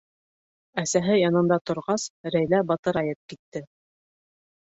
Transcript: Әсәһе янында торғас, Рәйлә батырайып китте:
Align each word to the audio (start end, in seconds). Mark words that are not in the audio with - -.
Әсәһе 0.83 1.17
янында 1.17 1.57
торғас, 1.71 2.07
Рәйлә 2.35 2.61
батырайып 2.71 3.19
китте: 3.35 3.65